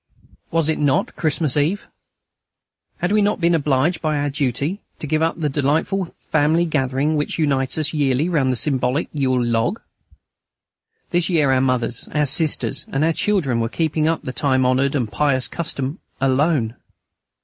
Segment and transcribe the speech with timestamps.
[0.49, 1.87] Was it not Christmas Eve?
[2.97, 7.15] Had we not been obliged by our duty to give up the delightful family gathering
[7.15, 9.79] which reunites us yearly around the symbolic Yule log?
[11.11, 14.95] This year our mothers, our sisters, and our children were keeping up the time honoured
[14.95, 16.75] and pious custom alone.